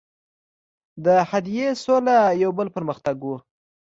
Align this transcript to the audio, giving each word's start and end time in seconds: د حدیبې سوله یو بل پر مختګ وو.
د 1.05 1.07
حدیبې 1.29 1.69
سوله 1.83 2.17
یو 2.43 2.51
بل 2.57 2.67
پر 2.75 2.83
مختګ 2.89 3.17
وو. 3.21 3.35